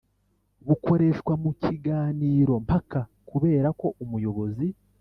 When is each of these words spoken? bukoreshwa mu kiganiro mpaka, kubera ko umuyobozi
bukoreshwa 0.67 1.33
mu 1.43 1.51
kiganiro 1.63 2.53
mpaka, 2.65 2.99
kubera 3.29 3.67
ko 3.79 3.87
umuyobozi 4.03 4.65